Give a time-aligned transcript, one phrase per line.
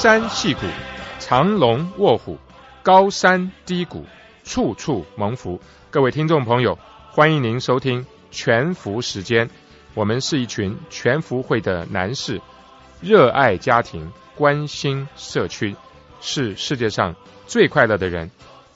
[0.00, 0.60] 山戏谷，
[1.18, 2.38] 藏龙卧虎，
[2.82, 4.06] 高山低谷，
[4.44, 5.60] 处处蒙福。
[5.90, 6.78] 各位听众朋友，
[7.10, 9.50] 欢迎您收听全福时间。
[9.92, 12.40] 我们是一群全福会的男士，
[13.02, 15.76] 热爱家庭，关心社区，
[16.22, 17.14] 是世界上
[17.46, 18.30] 最快乐的人。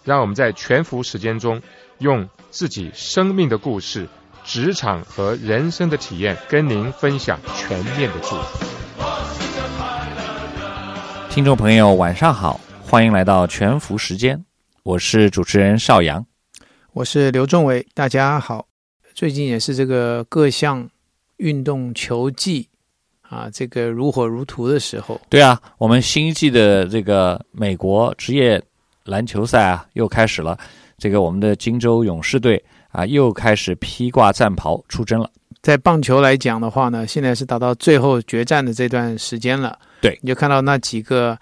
[0.04, 1.62] 让我们在全福时间中，
[1.96, 4.10] 用自己生命的故事、
[4.44, 8.83] 职场和人生的体验，跟您分享全面的祝福。
[11.34, 14.44] 听众朋友，晚上好，欢迎来到全福时间，
[14.84, 16.24] 我是主持人邵阳，
[16.92, 18.68] 我是刘仲伟，大家好。
[19.16, 20.88] 最近也是这个各项
[21.38, 22.68] 运动球季
[23.22, 25.20] 啊，这个如火如荼的时候。
[25.28, 28.62] 对啊，我们新一季的这个美国职业
[29.06, 30.56] 篮球赛啊，又开始了。
[30.98, 35.28] 这个我们的金州勇士队啊，又开始披挂战袍出征了。
[35.64, 39.78] 在棒球来讲的话呢，现在是打到最后决战的这段时间了。
[40.02, 41.38] 对，你就看到那几个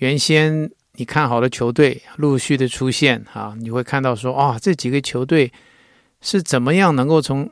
[0.00, 5.50] 原先你看好的球队陆续的出现啊，你会看到说啊，这几个球队
[6.20, 7.48] 是怎么样能够从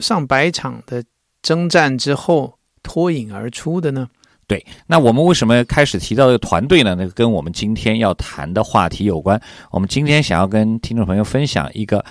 [0.00, 1.02] 上百场的
[1.40, 4.06] 征战之后脱颖而出的呢？
[4.46, 6.94] 对，那我们为什么开始提到这个团队呢？
[6.94, 9.40] 那个跟我们今天要谈的话题有关。
[9.70, 12.04] 我们今天想要跟听众朋友分享一个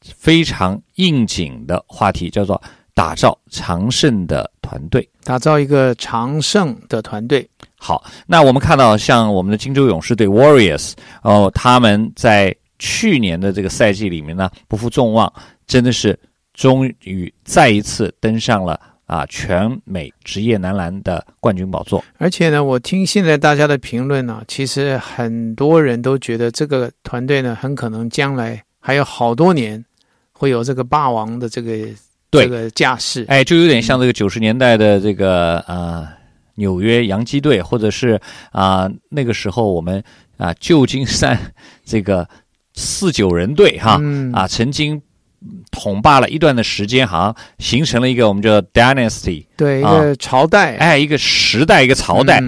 [0.00, 2.58] 非常应景的话题，叫做。
[2.94, 7.48] 打造长胜的团队，打造一个长胜的团队。
[7.76, 10.92] 好，那我们看到像我们的金州勇士队 Warriors
[11.22, 15.30] 哦，他们在去年的这个赛季里面呢，不负众望，
[15.66, 16.16] 真的是
[16.54, 22.02] 终于再一次登上了啊全美职业男篮的冠军宝座。
[22.16, 29.84] 而且呢，我听现在大家的评论呢，其实很多人都觉得这个团队呢，很可能将来还有好多年
[30.32, 31.88] 会有这个霸王的这个。
[32.42, 36.08] 这个架势，哎，就有点像这个九十年代的这个啊
[36.56, 38.20] 纽约洋基队，或者是
[38.52, 40.02] 啊那个时候我们
[40.36, 41.38] 啊旧金山
[41.84, 42.28] 这个
[42.74, 44.00] 四九人队哈
[44.32, 45.00] 啊曾经
[45.70, 52.42] 统霸了一段的时间，好像形成了一个我们叫 dynasty，对一个朝代，哎，一个时代，一个朝代。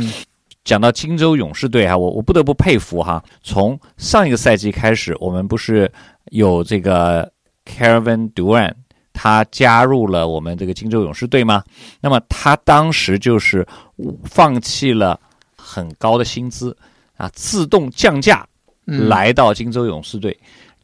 [0.65, 5.89] 讲到金州勇士队哈，我我不得不佩服哈，从上一个赛季开始，我们不是
[6.33, 7.31] 有这个
[7.65, 8.75] Kevin Durant。
[9.19, 11.65] 他加入了我们这个金州勇士队吗？
[12.03, 13.67] 那么他当时就是
[14.25, 15.19] 放弃了
[15.57, 16.77] 很高的薪资
[17.17, 18.47] 啊，自动降价
[18.85, 20.39] 来到金州勇士队，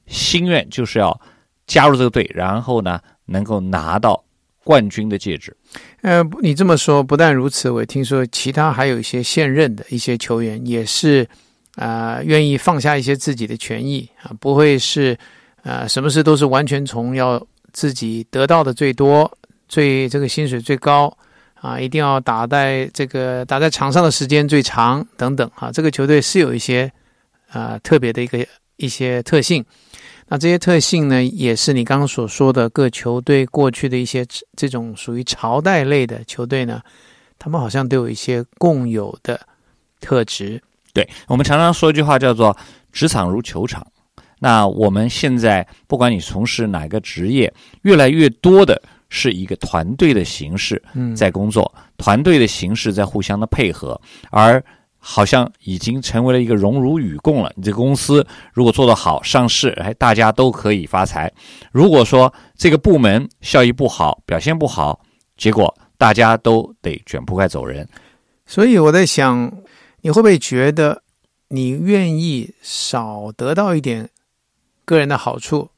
[0.06, 1.20] 心愿就是要
[1.66, 4.24] 加入这个队，然后呢能够拿到
[4.64, 5.54] 冠军的戒指。
[6.00, 11.28] 呃，你这么说不但如此，我听说其他还有一些现任的一些球员也是
[11.74, 15.18] 啊，愿意放下一些自己的权益啊，不会是
[15.62, 17.46] 啊，什么事都是完全从要。
[17.72, 19.30] 自己得到的最多、
[19.68, 21.16] 最这个薪水最高
[21.54, 25.70] 啊，一定要打在这个打在场上的时间最长等等啊。
[25.72, 26.92] 这个球队是有一些
[27.50, 28.46] 啊特别的一个
[28.76, 29.64] 一些特性，
[30.28, 36.80] 那这些特性呢，也是你刚刚所说的各球队过去的一些这种属于朝代类的球队呢，
[37.38, 39.40] 他们好像都有一些共有的
[40.00, 40.60] 特质。
[40.92, 42.54] 对我们常常说一句话叫做
[42.92, 43.86] “职场如球场”。
[44.42, 50.82] 那我们现在不管你从事哪个职业，越来越多的是一个团队的形式
[51.16, 54.00] 在工作，团队的形式在互相的配合，
[54.32, 54.60] 而
[54.98, 57.52] 好像已经成为了一个荣辱与共了。
[57.54, 61.28] 你这个公司如果做得好，上市，哎，大家都可以发财；
[61.70, 65.00] 如果说这个部门效益不好，表现不好，
[65.36, 67.88] 结果大家都得卷铺盖走人。
[68.44, 69.52] 所以我在想，
[70.00, 71.04] 你会不会觉得
[71.50, 74.08] 你愿意少得到一点？
[74.84, 75.70] 个人的好处，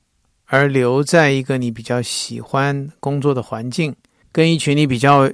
[0.46, 3.94] 而留在一个你比较喜欢工作的环境，
[4.32, 5.30] 跟一群你比较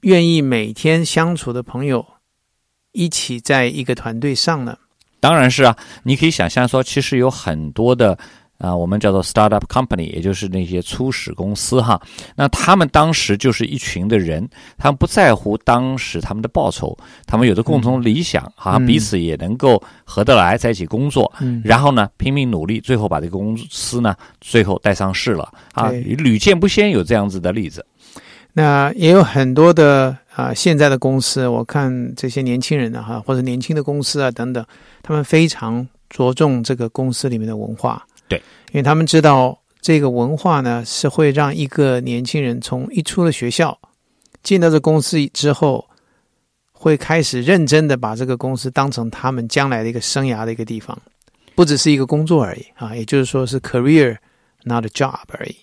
[0.00, 2.06] 愿意每天相处的朋友
[2.92, 4.78] 一起在一个团队上呢？
[5.20, 8.18] 当然是啊，你可以想象说，其实有很多的。
[8.60, 12.00] 啊，我们叫做 startup company，也就是那些初始公司哈。
[12.36, 14.46] 那他们当时就是一群的人，
[14.76, 16.96] 他们不在乎当时他们的报酬，
[17.26, 21.32] 他们有着共同理想，好像彼此也能够合得来，在一起工作。
[21.40, 21.62] 嗯。
[21.64, 25.90] 然后呢，拼命努力，最后把这个公司呢，最后带上市了啊。
[25.90, 27.84] 屡见不鲜有这样子的例子。
[28.52, 34.62] 那也有很多的啊，现在的公司，我看这些年轻人呢哈，或者年轻的公司啊等等，
[35.02, 38.04] 他们非常着重这个公司里面的文化。
[38.30, 38.38] 对，
[38.72, 43.78] 因为他们知道这个文化呢，是会让一个年轻人从一出了学校，
[44.42, 45.86] 进到这公司之后，
[46.72, 50.96] 会开始认真的把这个公司当成他们将来的一个生涯的一个地方，
[51.54, 54.16] 不只是一个工作而已啊，也就是说是 career
[54.62, 55.56] not a job 而已。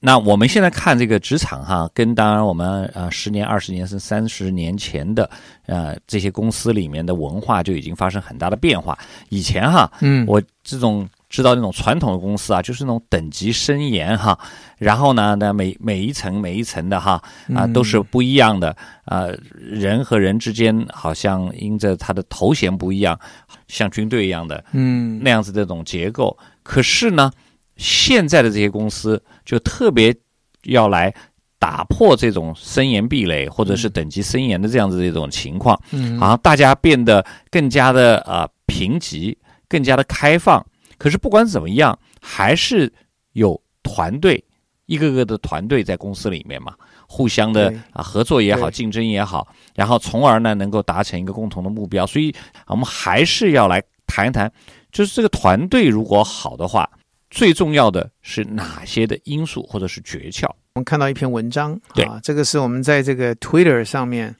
[0.00, 5.30] 那我们现在看这个职场哈，跟当然我们呃十年、二十年甚至三十年前的
[5.66, 8.98] 呃这些公司里面的文化就已经发生很大的变化。
[9.28, 14.38] 以前哈，嗯，我这种知道那种传统的公司啊，就是那种等级森严哈，
[14.78, 17.22] 然后呢，那每每一层每一层的哈
[17.54, 18.74] 啊都是不一样的
[19.04, 23.20] 啊，人和人之间好像因着他的头衔不一样，
[23.68, 26.34] 像军队一样的嗯那样子这种结构。
[26.62, 27.30] 可是呢，
[27.76, 30.16] 现在的这些公司就特别
[30.62, 31.14] 要来
[31.58, 39.36] 打破这种森严壁垒，或者是等级森严的这样子的一种情况，嗯好像大家变得更加的啊平级，
[39.68, 40.64] 更加的开放。
[40.98, 42.92] 可是不管怎么样，还是
[43.32, 44.42] 有团队，
[44.86, 46.74] 一个个的团队在公司里面嘛，
[47.06, 52.06] 互相的啊合作也好，竞争也好，然后从而呢能够达成一个共同的目标。
[52.06, 52.34] 所以
[52.66, 54.50] 我们还是要来谈一谈，
[54.90, 56.88] 就是这个团队如果好的话，
[57.30, 60.46] 最重要的是哪些的因素或者是诀窍？
[60.74, 64.34] 我们看到一篇文章对啊，这个是我们在这个 Twitter 上面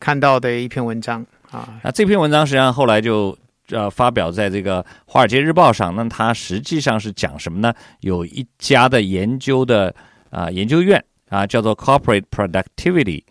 [0.00, 3.36] 看到的一篇文章啊，那这篇文章实际上后来就
[3.70, 7.72] 呃发表在这个《华尔街日报》上，那它实际上是讲什么呢？
[8.00, 9.94] 有一家的研究的
[10.30, 13.22] 啊、研究院啊，叫做 Corporate Productivity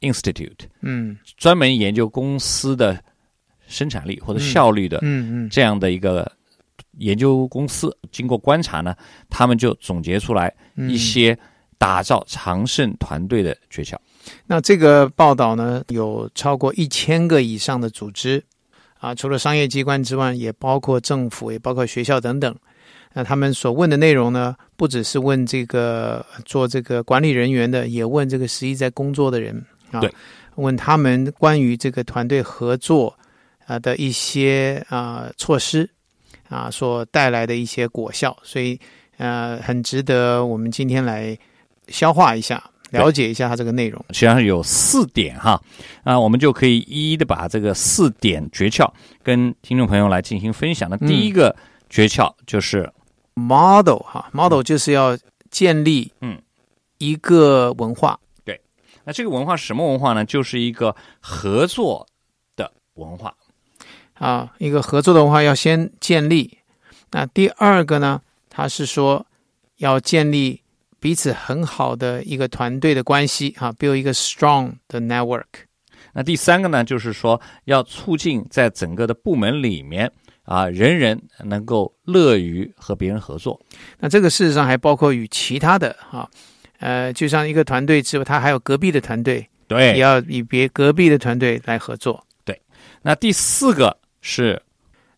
[0.00, 3.02] Institute，嗯专门研究公司的
[3.66, 6.30] 生产力或者效率的嗯嗯这样的一个
[6.98, 7.94] 研究公司。
[8.10, 8.94] 经过观察呢，
[9.28, 11.38] 他们就总结出来嗯一些
[11.78, 13.96] 打造长胜团队的诀窍。
[14.46, 18.42] 那这个报道呢，有超过一千个以上的组织
[19.00, 22.54] 啊，除了商业机关之外，也包括政府，也包括学校等等。
[23.12, 30.00] 那他们所问的内容呢，不只是问这个做这个管理人员的，也问这个实际在工作的人啊，
[30.54, 33.18] 问他们关于这个团队合作
[33.66, 35.90] 啊的一些啊措施
[36.48, 38.78] 啊所带来的一些果效，所以
[39.16, 41.36] 呃很值得我们今天来
[41.88, 44.04] 消化一下，了解一下它这个内容。
[44.10, 45.60] 实际上有四点哈，
[46.04, 48.90] 啊，我们就可以一一的把这个四点诀窍
[49.22, 50.88] 跟听众朋友来进行分享。
[50.90, 51.54] 那第一个
[51.88, 52.92] 诀窍就是
[53.34, 55.18] ，model 哈，model 就是要
[55.50, 56.40] 建立嗯
[56.98, 58.60] 一个文化，对
[59.04, 60.24] 那这个文化是什么文化呢？
[60.24, 62.06] 就是一个合作
[62.56, 63.34] 的文化。
[64.14, 66.58] 啊，一个合作的文化要先建立。
[67.10, 68.20] 那第二个呢，
[68.50, 69.24] 它是说
[69.78, 70.60] 要建立
[71.00, 75.44] 彼此很好的一个团队的关系哈，build 一个 strong 的 network。
[76.12, 80.10] 那第三个呢，就是说要促进在整个的部门里面
[80.42, 83.60] 啊，人人能够乐于和别人合作。
[83.98, 86.28] 那这个事实上还包括与其他的哈，
[86.80, 92.60] 呃，就像一个团队之外，他还有隔壁的团队，对也，要与别隔壁的团队来合作对
[93.02, 94.60] 那第四个是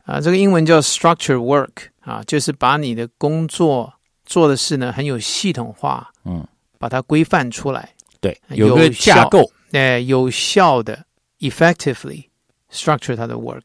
[0.04, 0.20] 啊。
[0.20, 3.92] 这个英文叫 structure work 啊，就是把你的工作
[4.32, 6.42] 做的事呢很有系统化，嗯，
[6.78, 7.90] 把它规范出来。
[8.18, 9.50] 对，有有个架效构。
[9.72, 11.04] 呃，有效的
[11.40, 12.24] effectively
[12.72, 13.64] structure 它的 work，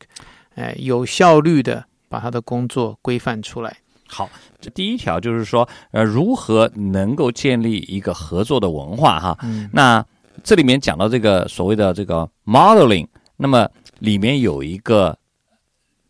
[0.55, 3.77] 呃，有效率的把他的工作规范出来。
[4.07, 4.29] 好，
[4.59, 9.37] 这第一条就是说，呃，如何能够建立一个合作的文化哈？
[9.43, 10.05] 嗯那
[10.43, 13.69] 这里面讲到这个所谓的这个 modeling，那么
[13.99, 15.17] 里面有一个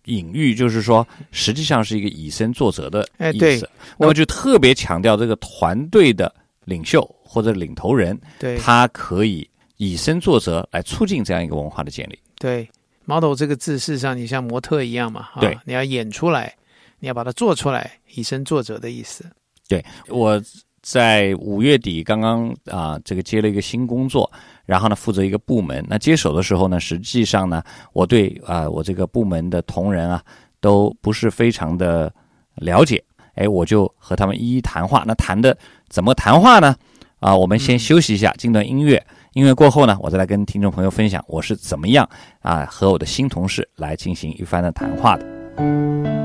[0.07, 3.69] 隐喻，就是说实际上是一个以身作则的哎对意思。
[3.97, 6.33] 那么就特别强调这个团队的
[6.65, 9.47] 领袖或者领头人，对他可以
[9.77, 12.19] 以身作则来促进这样一个文化的建立。
[12.39, 12.67] 对
[13.05, 16.55] ，model 这个字，事实上你像模特一样嘛，啊对，你要演出来，
[16.99, 19.25] 你要把它做出来，以身作则的意思。
[19.67, 20.41] 对我
[20.81, 24.31] 在五月底刚刚啊、这个接了一个新工作，
[24.67, 25.83] 然后呢负责一个部门。
[25.89, 30.21] 那接手的时候呢，实际上呢，我对啊、我这个部门的同仁啊
[30.61, 32.13] 都不是非常的
[32.57, 33.03] 了解。
[33.33, 35.03] 哎，我就和他们一一谈话。
[35.07, 35.57] 那谈的
[35.89, 36.75] 怎么谈话呢？
[37.19, 39.03] 啊，我们先休息一下，进段音乐。
[39.33, 42.07] 音乐过后呢，我再来跟听众朋友分享我是怎么样
[42.41, 46.16] 啊和我的新同事来进行一番的谈话的。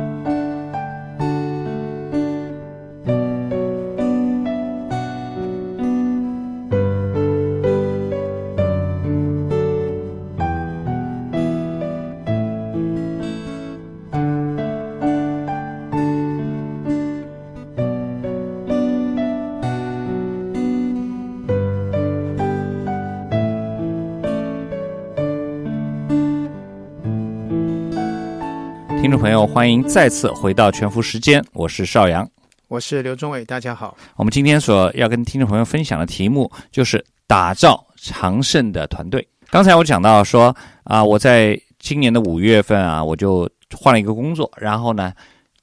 [29.23, 32.29] 朋友，欢迎再次回到全福时间，我是邵阳。
[32.67, 33.97] 我是刘忠伟，大家好。
[34.17, 39.25] 我们今天所要跟听众朋友分享的题目就是打造长胜的团队。
[39.49, 40.53] 刚才我讲到说
[40.83, 45.13] 啊，我在今年的五月份啊，我就换了一个工作，然后呢，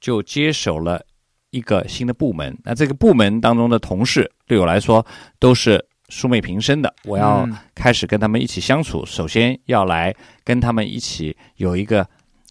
[0.00, 1.04] 就接手了
[1.50, 2.56] 一个新的部门。
[2.64, 5.04] 那这个部门当中的同事对我来说
[5.38, 12.08] 都是素昧平生的，我要开始跟他们一起相处，首先要来跟他们一起有一个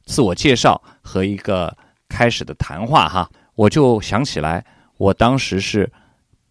[0.10, 1.78] 自我介绍和一个
[2.10, 3.30] 开始的谈话哈。
[3.54, 4.66] 我就想起来，
[4.98, 5.90] 我当时是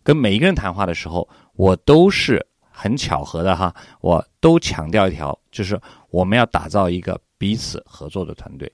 [0.04, 5.78] 跟每一个人谈话的时候，我都是很巧合的哈，我都强调一条，就是
[6.10, 8.70] 我们要打造一个彼此合作的团队。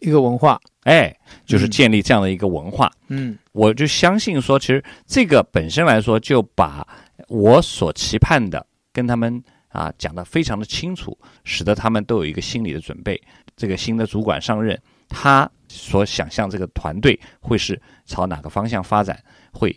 [0.00, 2.90] 一个文化，哎，就是建立这样的一个文化。
[3.08, 6.86] 嗯，我就相信说，其实这个本身来说，就把
[7.28, 9.42] 我所期盼的跟他们
[9.76, 13.20] 啊讲得非常的清楚，使得他们都有一个心理的准备。
[13.56, 19.74] 这个新的主管上任，他所想象这个团队会是朝哪个方向发展，会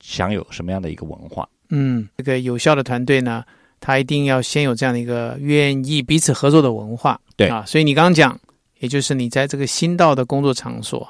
[0.00, 1.48] 享有什么样的一个文化？
[1.68, 3.44] 嗯，这个有效的团队呢，
[3.80, 7.20] 他一定要先有这样的一个愿意彼此合作的文化。
[7.36, 8.38] 对啊，所以你刚刚讲。
[8.80, 11.08] 也就是你在这个新到的工作场所，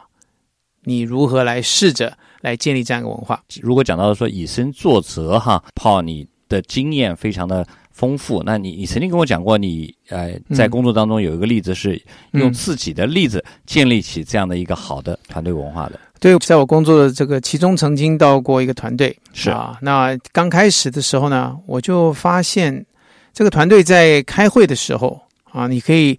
[0.85, 3.43] 你如何来试着来建立这样一个文化？
[3.61, 11.99] 如果讲到说以身作则哈，泡你的经验非常的丰富，那你你曾经跟我讲过，你呃在工作当中有一个例子是
[12.33, 15.99] 用自己的例子建立起这样的一个好的团队文化的。
[16.21, 19.79] 对，在我工作的这个其中，曾经到过一个团队是啊。
[19.81, 22.85] 那刚开始的时候呢，我就发现
[23.33, 25.19] 这个团队在开会的时候
[25.51, 26.19] 啊，你可以。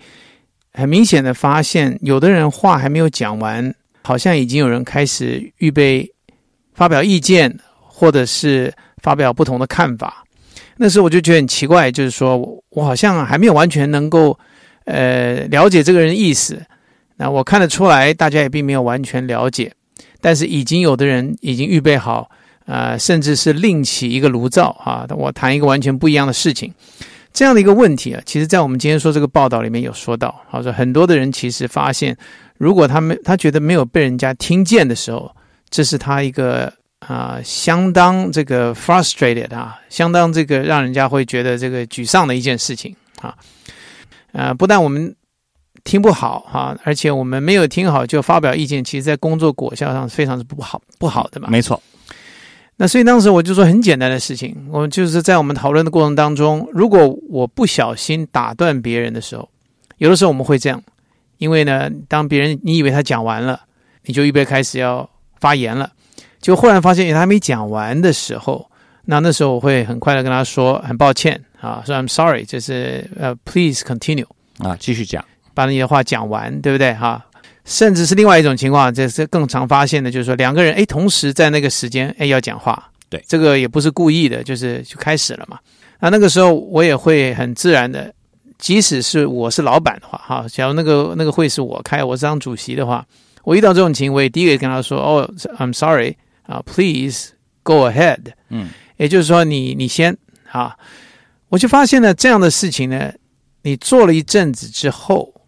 [0.77, 6.05] 很明显的发现，有的人话还没有讲完，好像已经有人开始预备
[6.74, 10.25] 发表意见，或者是发表不同的看法。
[10.77, 14.38] 那时候我就觉得很奇怪，就是说我我好像还没有完全能够
[14.86, 16.62] 呃了解这个人意思。
[17.17, 19.72] 那我看得出来，大家也并没有完全了解，
[20.20, 22.29] 但是已经有的人已经预备好，
[22.65, 26.74] 呃，甚至是另起一个炉灶啊，我谈一个完全不一样的事情。
[27.32, 32.15] 这样的一个问题啊，其实，在我们今天说这个报道里面有说到，好说很多的人其实发现，
[32.58, 35.29] 如果他们他觉得没有被人家听见的时候，
[35.70, 43.36] 这是他一个啊相当这个 frustrated 啊，相当这个让人家会觉得这个沮丧的一件事情啊。
[44.32, 45.16] 呃，不但我们
[45.84, 51.48] 听不好哈，而且我们没有听好就发表意见，其实在工作果效上非常是不好不好的嘛。
[51.50, 51.82] 没错。
[52.78, 59.48] 那所以当时我就说很简单的事情，我就是在我们讨论的过程当中，如果我不小心打断别人的时候，
[59.98, 60.84] 有的时候我们会这样，
[61.38, 63.62] 因为呢，当别人你以为他讲完了，
[64.04, 65.10] 你就预备开始要
[65.40, 65.90] 发言了，
[66.42, 68.70] 就忽然发现他还没讲完的时候，
[69.06, 74.25] 那那时候我会很快的跟他说很抱歉啊，说 I'm sorry，就是呃 Please continue
[74.60, 75.24] 啊，继续讲，
[75.54, 77.25] 把你的话讲完，对不对哈？
[77.65, 85.58] 甚至是另外一种情况，这是更常发现的，就是说两个人哎，同时在那个时间哎要讲话，对，这个也不是故意的，就是就开始了嘛。
[86.00, 88.13] 那那个时候我也会很自然的，
[88.60, 93.04] 即使是我是老板的话，哈，假如那个那个会是我开，我是当主席的话，
[93.44, 95.27] 我遇到这种情况，我也第一个跟他说，哦
[95.58, 96.15] ，I'm sorry
[96.48, 97.32] 啊，Please
[97.64, 100.18] go ahead，嗯，也就是说你你先
[100.52, 100.78] 啊，
[101.50, 103.14] 我就发现呢这样的事情呢，
[103.64, 105.42] 你做了一阵子之后，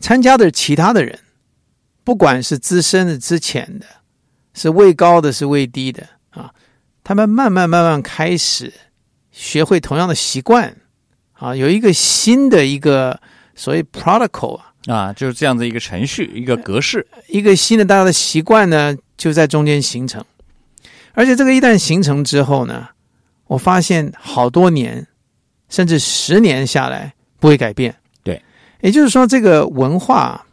[0.00, 1.18] 参加的其他的人。
[2.04, 3.84] 不管是资深的、之前的，
[4.54, 6.50] 是位高的、是位低的啊，
[7.04, 8.72] 他们慢慢慢慢开始
[9.30, 10.74] 学会同样的习惯
[11.34, 13.20] 啊，有一个新的一个
[13.54, 20.24] 所谓 protocol 啊，啊，就是这样的一个程序、一个格式，一个新的大家的习惯呢，就在中间形成。
[21.12, 22.88] 而且这个一旦形成之后呢，
[23.48, 25.06] 我发现好多年
[25.68, 27.94] 甚至十年下来不会改变。
[28.22, 28.42] 对，
[28.80, 30.46] 也就是说这个文化。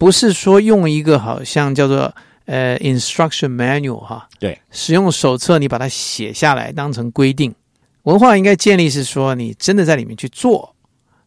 [0.00, 7.54] 不是说用一个好像叫做呃 instruction manual 哈，对，使用手册你把它写下来当成规定。
[8.04, 10.74] 文化应该建立是说你真的在里面去做，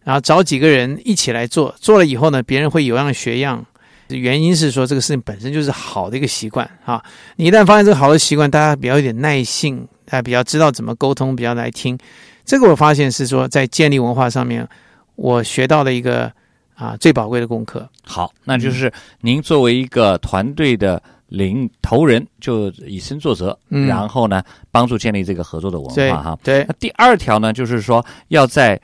[0.04, 3.64] 然后找几个人一起来做，做了以后呢，别人会有样学样。
[4.10, 7.04] 原因是说这个事情本身就是好的一个习惯啊。
[7.36, 11.98] 你一旦发现这个好的习惯，大家比较有点耐性，大家比较知道怎么沟通，比较来听。
[12.46, 14.68] 这个我发现是说在建立文化上面，
[15.16, 16.32] 我学到的一个。
[16.76, 17.88] 啊，最宝贵的功课。
[18.04, 18.92] 好，那就是
[19.22, 24.42] 您作为一个团队的领头人，就以身作则，然后呢，
[24.72, 26.24] 帮助建立这个合作的文化。
[26.24, 26.66] 哈，对。
[26.68, 28.82] 那第二条呢，就是说要在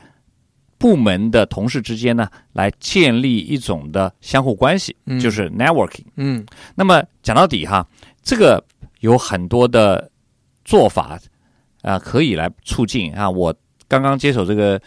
[0.79, 6.05] 部门的同事之间呢，来建立一种的相互关系，就是 networking。
[6.15, 6.43] 嗯。
[6.73, 7.87] 那么讲到底哈，
[8.23, 8.63] 这个
[9.01, 10.09] 有很多的
[10.65, 11.19] 做法
[11.83, 13.29] 啊，可以来促进啊。
[13.29, 13.53] 我
[13.87, 14.81] 刚刚接手这个。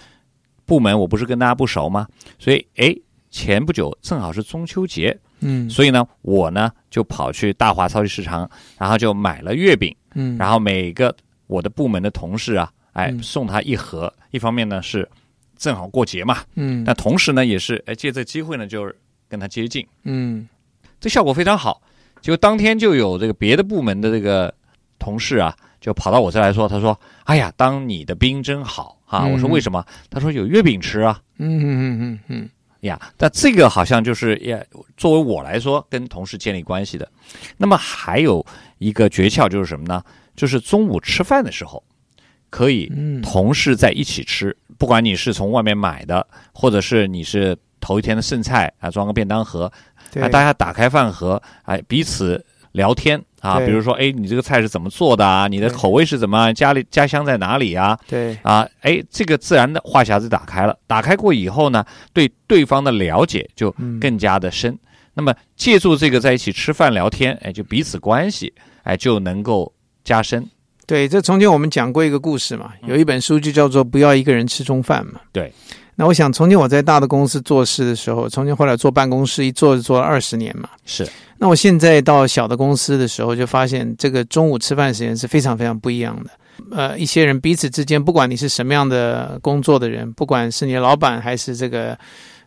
[0.65, 2.07] 部门我不是跟大家不熟吗？
[2.39, 2.95] 所以哎，
[3.31, 11.15] 前不久正好是中秋节，嗯，所以呢，我呢就跑去大华超级市场，然后就买了月饼，嗯，然后每个
[11.49, 14.11] 我的部门的同事啊，哎，送他一盒。
[14.31, 15.07] 一方面呢是
[15.62, 20.49] 正好过节嘛，嗯，那同时呢也是哎借这机会呢就是跟他接近，嗯，
[21.00, 21.81] 这效果非常好。
[22.21, 24.52] 结果当天就有这个别的部门的这个
[24.99, 32.50] 同事啊，就跑到我这来说，他说：“哎呀，当你的兵真好啊！”我说：“为什么？”他说：“有月饼吃啊。”嗯嗯嗯嗯嗯。
[32.81, 34.64] 呀，但这个好像就是也
[34.97, 37.09] 作为我来说，跟同事建立关系的。
[37.57, 38.45] 那么还有
[38.78, 40.02] 一个诀窍就是什么呢？
[40.35, 41.83] 就是中午吃饭的时候，
[42.52, 42.92] 可以
[43.23, 49.64] 同事在一起吃，不管你是从外面买的，或者是你是头一天的剩菜啊，装个便当盒，
[50.21, 52.44] 啊，大家打开饭盒，哎，彼此。
[52.73, 55.47] 聊天啊，比如说，哎，你这个菜是怎么做的啊？
[55.47, 56.50] 你的口味是怎么？
[56.54, 57.99] 家里家乡在哪里啊？
[58.09, 64.75] 对啊，哎，这个自然的话匣子打开了，打开过以后呢，对对方的了解就更加的深。
[65.12, 68.50] 那么借助这个在一起吃饭聊天，哎，就彼此关系
[68.85, 69.71] 哎就能够
[70.02, 70.49] 加深。
[70.87, 75.21] 对，这从前我们讲过一个故事嘛，有一本书就叫做《不要一个人吃中饭》嘛。
[75.33, 75.53] 对。
[75.95, 80.69] 那我想，从前我在大的公司做事的时候，从前后来坐办公室一坐就坐了二十年嘛。
[80.87, 81.07] 是。
[81.37, 86.31] 那我现在到小的公司的时候，就发现这个中午吃饭时间是非常非常不一样的。
[86.71, 91.97] 呃，一些人彼此之间，不管你是什么样的工作的人，不管是你的老板还是这个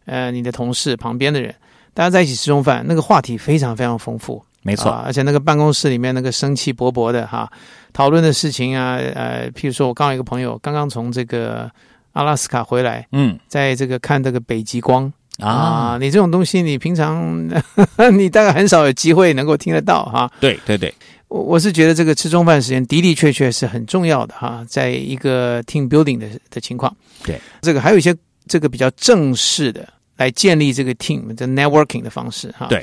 [0.05, 1.53] 呃你的同事旁边的人，
[1.93, 4.43] 大家在一起吃中饭，那个话题非常非常丰富。
[4.65, 4.91] 没错。
[4.91, 7.49] 而且那个办公室里面那个生气勃勃的哈，
[7.93, 11.71] 讨论的事情啊，呃，譬如说我刚有一个朋友刚刚从这个。
[12.15, 17.45] 阿拉斯卡回来，嗯，在这个看这个北极光啊，你这种东西，你平常
[18.17, 20.31] 你大概很少有机会能够听得到哈。
[20.39, 20.95] 对对对，
[21.27, 26.95] 我我是觉得这个吃中饭时间的的确确是很重要的哈，在一个 team building 的的情况。
[27.21, 28.15] 对，这个还有一些
[28.47, 32.67] 这个比较正式的来建立这个 team 的 networking 的方式哈。
[32.69, 32.81] 对，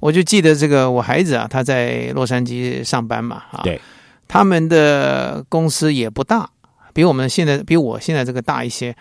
[0.00, 3.80] 我就记得这个我孩子啊，他在洛杉矶上班嘛，哈，对，
[4.26, 6.48] 他们的公司也不大。
[6.94, 8.96] 比我们现在比我现在这个大一些，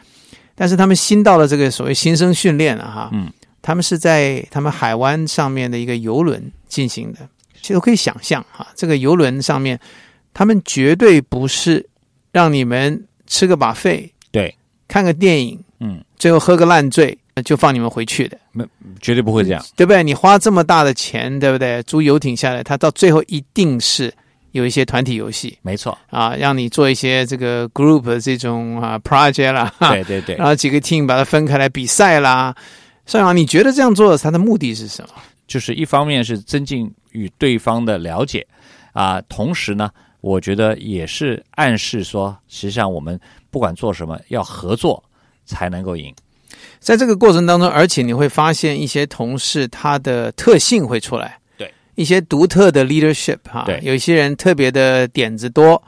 [0.54, 7.20] 但是他们新到了这个所谓新生训练了哈，嗯，他们是在他们海湾上面的一个游轮进行的，
[7.60, 9.80] 其实可以想象哈，这个游轮上面，
[10.32, 11.89] 他们绝对不是
[12.32, 14.56] 让你们吃个把费，对，
[14.88, 18.65] 看个电影，嗯，最后喝个烂醉就放你们回去的，没
[19.02, 20.04] 绝对不会这样，对不对？
[20.04, 21.82] 你花这么大的钱，对不对？
[21.84, 24.13] 租游艇下来，他到最后一定是。
[24.54, 32.56] 有一些团体游戏，没错啊，让你做一些这个 group 的这种啊 project 啦，对对对，然后几个 team 把它分开来比赛啦。
[33.06, 35.10] 邵阳，你觉得这样做它的目的是什么？
[35.45, 38.47] 就是一方面是增进与对方的了解
[38.93, 43.19] 啊，同时呢，我觉得也是暗示说，实际上我们
[43.52, 45.04] 不管做什么，要合作
[45.45, 46.12] 才能够赢。
[46.88, 51.38] 在这个过程当中，而且你会发现一些同事他的特性会出来。
[51.58, 55.84] 对一些独特的 leadership 哈，对，有些人特别的点子多，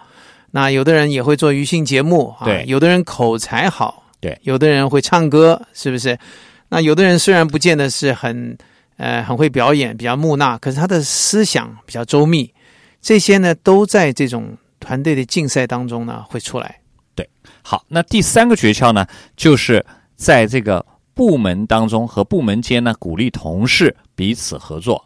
[0.52, 6.20] 那有的人也会做娱性节目啊，对，有的人口才好，对，有的人会唱歌，是不是？
[6.68, 8.58] 那有的人虽然不见得是很
[8.98, 12.54] 呃很会表演，比较木讷，可是他的思想比较周密，
[13.02, 16.76] 这些呢都在这种团队的竞赛当中呢会出来。
[17.16, 17.26] 对，
[17.62, 19.08] 好，那第三个诀窍呢，
[19.38, 19.86] 就是
[20.20, 25.02] 在这个部门当中和部门间呢鼓励同事彼此合作。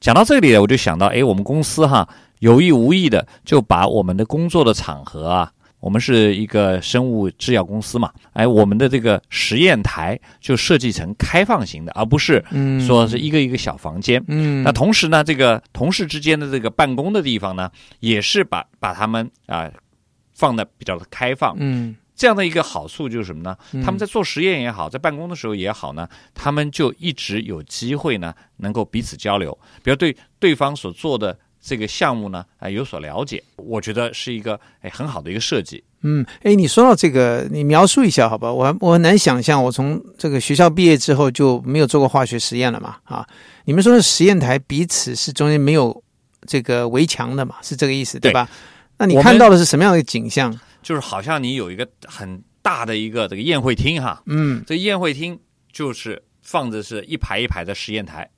[0.00, 2.06] 讲到这里，我就想到，哎，我们公司哈
[2.40, 12.44] 有意无意的就把我们的工作的场合啊，我们是一个生物制药公司嘛，哎，我们的这个实验台就设计成开放型的，而不是
[12.86, 14.22] 说是一个一个小房间。
[14.28, 19.70] 嗯，那同时呢，这个同事之间的这个办公的地方呢，也是把把他们啊
[20.34, 21.56] 放的比较的开放。
[21.58, 21.96] 嗯。
[22.16, 23.56] 这样的一个好处就是什么呢？
[23.84, 33.42] 他们在做实验也好，在办公的时候也好呢，他们就一直有机会呢，能够彼此交流，比如对对方所做的这个项目呢，啊有所了解。
[33.56, 35.82] 我觉得是一个哎很好的一个设计。
[36.02, 38.52] 嗯，哎，你说到这个，你描述一下好吧？
[38.52, 42.96] 我我很难想象，我从这个学校毕业之后就没有做过化学实验了嘛？
[43.04, 43.26] 啊，
[43.64, 46.02] 你们说的实验台彼此是中间没有
[46.46, 47.56] 这个围墙的嘛？
[47.62, 48.46] 是这个意思对吧？
[48.98, 50.56] 那你看到的是什么样的景象？
[50.84, 55.36] 就是好像你有一个很大的一个这个宴会厅哈，嗯，这宴会厅
[55.72, 58.30] 就是放着是一排一排的实验台，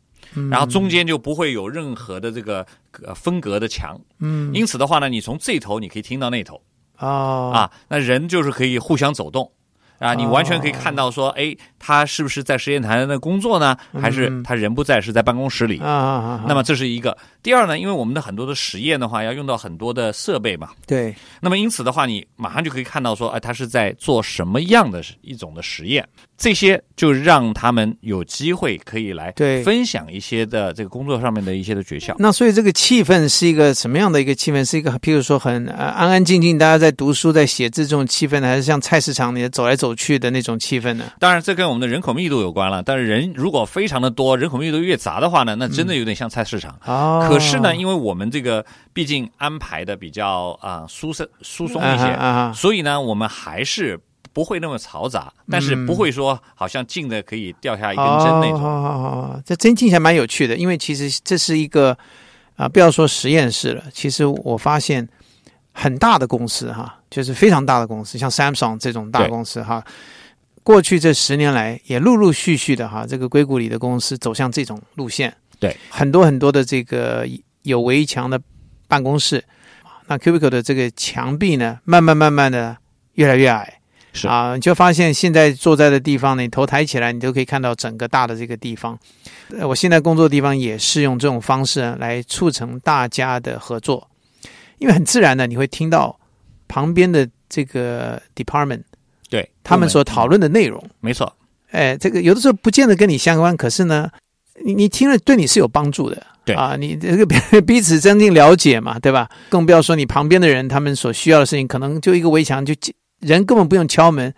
[0.50, 2.66] 然后中间就不会有任何的这个
[3.14, 6.62] 分隔的墙，嗯，因此的话呢，你从这头你可以听到那头，
[6.96, 9.52] 哦，啊，那人就是可以互相走动。
[9.98, 11.56] 啊，你完全可以看到说，哎，
[11.86, 13.76] 他是不是在实验台那工作呢？
[13.92, 15.78] 还是他人不在，是在办公室里？
[15.78, 16.44] 啊啊啊！
[16.48, 17.16] 那么这是一个。
[17.44, 20.70] 第二呢，因为我们的很多的实验的话，要用到很多的设备嘛。
[20.84, 21.14] 对。
[21.40, 26.04] 那么因此的话，你马上就可以看到说，哎，他是在做什么样的一种的实验？
[26.36, 32.14] 这些就让他们有机会可以来对分享一些的这个工作上面的一些的诀窍。
[32.18, 34.62] 那所以这个气氛是一个什么样的一个气氛？
[34.62, 41.04] 是一个譬如说很呃安安静静，大家在读书在写字这种气氛呢，还是像菜市场里走来走去的那种气氛呢？
[41.18, 42.82] 当然，这跟我们的人口密度有关了。
[42.82, 46.78] 但是人如果非常的多，人口密度越杂的话呢，那真的有点像菜市场。
[46.84, 53.98] 哦，可是呢，因为我们这个毕竟安排的比较啊疏松疏松一些，啊所以呢，我们还是
[54.32, 59.42] 不会那么嘈杂，但是不会说好像近的可以掉下一根针那种。
[59.44, 61.96] 这真听起来蛮有趣的，因为其实这是一个
[62.56, 65.08] 啊，不要说实验室了，其实我发现
[65.72, 69.82] 很大的公司哈，就是非常大的公司，像 Samsung 这种大公司哈，
[70.66, 75.32] 过去这十年来也陆陆续续的哈，这个硅谷里的公司走向这种路线。
[75.60, 77.24] 对，很多很多的这个
[77.62, 78.40] 有围墙的
[78.88, 79.44] 办公室，
[80.08, 82.76] 那 cubicle 的这个墙壁呢，慢慢慢慢的
[83.12, 83.74] 越来越矮。
[84.12, 88.98] 是啊，你就发现现在坐在的地方呢，你头抬起来，你都可以看到整个大的这个地方。
[89.56, 94.10] 呃我现在工作的地方也是用这种方式来促成大家的合作，
[94.78, 96.18] 因为很自然的你会听到
[96.66, 98.82] 旁边的这个 department
[99.28, 100.82] 对他们所讨论的内容。
[101.00, 101.32] 没错，
[101.70, 104.08] 哎，这个有的时候不见得跟你相关，可是呢，
[104.64, 106.26] 你你听了对你是有帮助的。
[106.44, 109.28] 对啊，你这个彼彼此增进了解嘛，对吧？
[109.48, 112.72] 更不要说你旁边的人，他们所需要的事情，可能就一个围墙，就
[113.18, 114.32] 人根本不用敲门，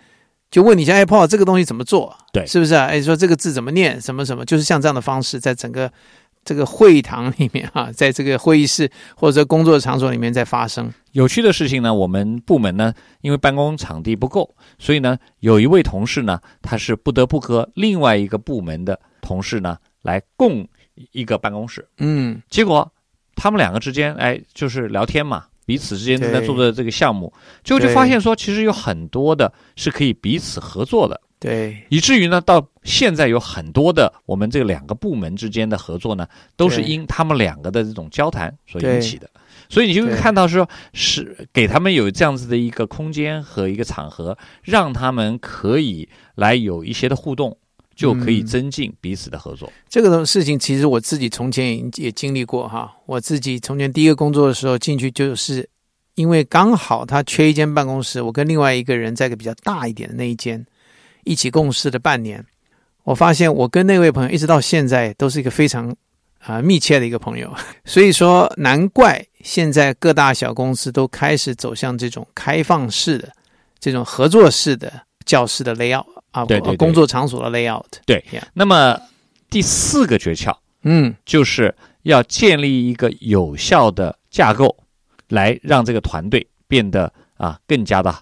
[0.50, 2.16] 就问你一下，哎，Paul 这个东西怎么做？
[2.32, 2.86] 对是不是啊？
[2.86, 4.00] 哎，说这个字怎么念？
[4.00, 5.92] 什么什么，就是像这样的方式，在整个
[6.44, 10.90] 这个会堂里面啊、 在这个会议室或者工作场所里面在发生。
[11.12, 20.66] 有趣的事情呢，我们部门呢，因为办公场地不够，所以呢，有一位同事呢，他是不得不和另外一个部门的同事呢来共
[21.12, 21.86] 一个办公室。
[21.98, 22.90] 嗯，结果
[23.34, 27.32] 他们两个之间，哎，就是聊天嘛，彼此之间正在做的这个项目，
[27.64, 39.30] 结果就发现说，其实有很多的是可以彼此合作的，对，以至于呢，到现在有很多的我们这两个部门之间的合作呢，都是因他们两个的这种交谈所引起的。
[39.68, 47.56] 所以你就会看到说，是给他们有这样子的一个空间和一个场合，让他们可以来有一些的互动，
[47.94, 49.70] 就可以嗯增进彼此的合作。
[49.88, 52.96] 这个事情其实我自己从前也也经历过哈。
[53.06, 55.68] 我自己从前第一个工作的时候进去，就是
[56.14, 60.64] 因为刚好他缺一间办公室，我跟另外一个人在一个比较大一点的那一间
[61.28, 62.44] 一起共事的半年。
[63.04, 65.94] 我发现我跟那位朋友一直到现在都是一个非常
[66.40, 67.52] 啊、密切的一个朋友，
[67.84, 73.28] 所以说难怪现在各大小公司都开始走向这种开放式的、
[73.80, 74.92] 这种合作式的
[75.24, 76.76] 教室的 layout 啊，对对对。
[76.76, 77.84] 工作场所的 layout。
[78.06, 78.98] 对那么
[79.50, 84.76] 第四个诀窍嗯，就是要建立一个有效的架构，
[85.28, 88.14] 来让这个团队变得啊更加的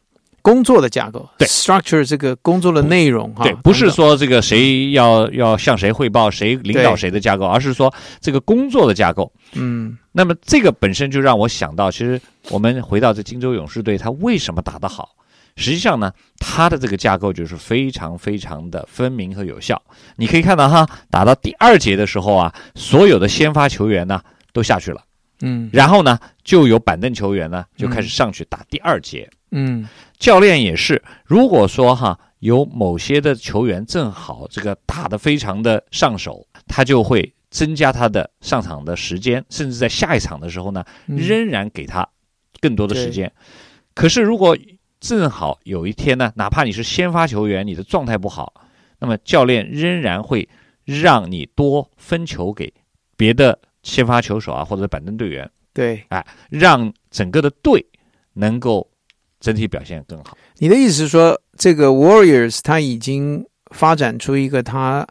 [0.47, 9.33] 工作的架构，对，structure 这个工作的内容哈，对，不是说这个谁要要向谁汇报，谁领导谁的架构，而是说这个工作的架构。
[9.55, 15.09] 嗯那么这个本身就让我想到，其实我们回到这荆州勇士队，他为什么打得好？
[15.57, 19.83] 实际上呢，他的这个架构就是非常非常的分明和有效。
[20.15, 25.03] 你可以看到哈，打到第二节的时候啊，所有的先发球员呢都下去了，
[25.41, 29.29] 嗯然后呢就有板凳球员呢就开始上去打第二节。
[29.51, 29.89] 嗯。
[30.19, 41.17] 教练也是，如果说哈有某些的球员正好这个打得非常的上手，他就会增加他的上场的时间，甚至在下一场的时候呢，嗯。
[41.17, 42.09] 仍然给他
[42.61, 43.33] 更多的时间。
[43.95, 44.57] 可是如果
[44.99, 48.53] 正好有一天呢，哪怕你是先发球员，你的状态不好，
[48.99, 50.49] 那么教练仍然会
[50.85, 52.73] 让你多分球给
[53.17, 56.05] 别的先发球手啊，或者板凳队员，对，
[56.49, 57.85] 让整个的队
[58.33, 58.91] 能够
[59.47, 60.37] 整体表现更好。
[60.59, 65.07] 你的意思是说，这个 Warriors 他已经发展出一个他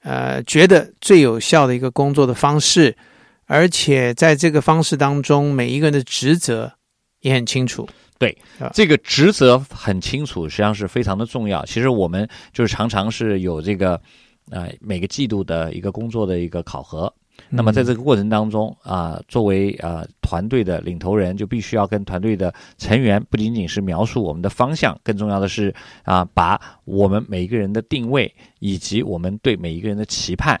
[0.00, 2.96] 呃觉得最有效的一个工作的方式，
[3.44, 6.72] 而且在这个方式当中，每一个人的职责
[7.20, 7.86] 也很清楚。
[8.18, 8.34] 对
[8.72, 11.62] 这个职责很清楚，实际上是非常的重要。
[11.66, 14.00] 其实我们就是常常是有这个，
[14.50, 17.12] 呃，每个季度的一个工作的一个考核。
[17.56, 30.60] 那么在这个过程当中啊、作为啊、团队的领头人，就必须要跟团队的成员不仅仅是描述我们的方向，更重要的是啊、把我们每一个人的定位以及我们对每一个人的期盼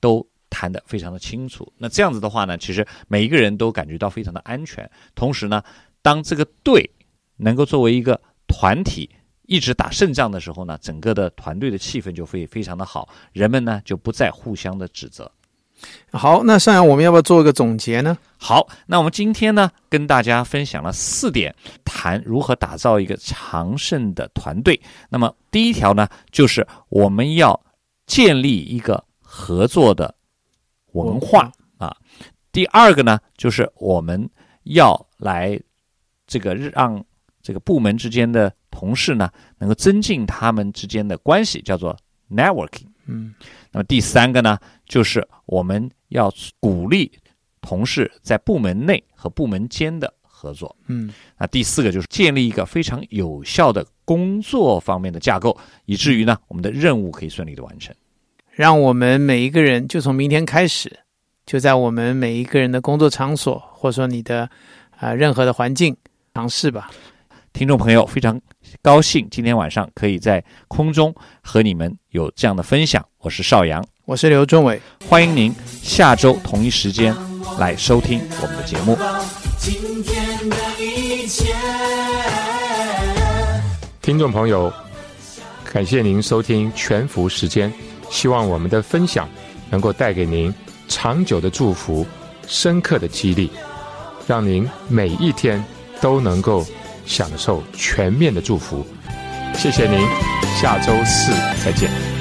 [0.00, 1.70] 都谈得非常的清楚。
[1.76, 4.90] 那这样子的话呢，其实每一个人都感觉到非常的安全。
[5.14, 5.62] 同时呢，
[6.00, 6.88] 当这个队
[7.36, 9.10] 能够作为一个团体
[9.42, 15.30] 一直打胜仗的时候呢，整个的团队的气氛就会非常的好，人们呢就不再互相的指责。
[16.12, 18.16] 好，那上扬我们要不要做一个总结呢？
[18.36, 24.80] 好，那我们今天呢跟大家分享了四点，谈如何打造一个长盛的团队。
[25.08, 27.58] 那么第一条呢，就是我们要
[28.06, 30.14] 建立一个合作的
[30.92, 31.50] 文化。
[31.78, 31.96] 啊
[32.52, 34.28] 第二个呢，就是我们
[34.64, 35.58] 要来
[36.26, 37.02] 这个让
[37.40, 41.96] 这个部门之间的同事呢，能够增进他们之间的关系，叫做
[42.30, 42.88] networking。
[43.06, 43.34] 嗯，
[43.72, 44.58] 那么第三个呢，
[44.92, 47.10] 就是我们要鼓励
[47.62, 50.76] 同事在部门内和部门间的合作。
[50.86, 57.96] 嗯，那第四个就是建立一个非常有效的工作方面的架构，以至于呢，我们的任务可以顺利的完成。
[58.50, 60.94] 让我们每一个人就从明天开始，
[61.46, 64.42] 就在我们每一个人的工作场所，或者说你的
[64.90, 65.96] 啊、呃任何的环境
[66.34, 66.90] 尝试吧。
[67.54, 68.38] 听众朋友，非常
[68.82, 73.02] 高兴今天晚上可以在空中和你们有这样的分享。
[73.18, 74.80] 我是邵阳，我是刘忠伟。
[75.08, 77.14] 欢迎您下周同一时间
[77.58, 78.98] 来收听我们的节目。
[84.00, 84.72] 听众朋友，
[85.72, 87.72] 感谢您收听全福时间，
[88.10, 89.28] 希望我们的分享
[89.70, 90.52] 能够带给您
[90.88, 92.04] 长久的祝福、
[92.48, 93.48] 深刻的激励，
[94.26, 95.64] 让您每一天
[96.00, 96.66] 都能够
[97.06, 98.84] 享受全面的祝福。
[99.54, 100.00] 谢谢您，
[100.60, 101.32] 下周四
[101.64, 102.11] 再见。